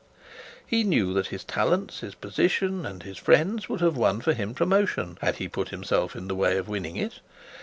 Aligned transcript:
He 0.65 0.83
knew 0.83 1.13
that 1.13 1.27
his 1.27 1.43
talents, 1.43 1.99
his 1.99 2.15
position, 2.15 2.87
and 2.87 3.03
his 3.03 3.19
friends 3.19 3.69
would 3.69 3.81
have 3.81 3.95
won 3.95 4.19
for 4.19 4.33
him 4.33 4.55
promotion, 4.55 5.19
had 5.21 5.35
he 5.35 5.47
put 5.47 5.69
himself 5.69 6.15
in 6.15 6.27
the 6.27 6.33
way 6.33 6.57
of 6.57 6.67
winning 6.67 6.95
it. 6.95 7.19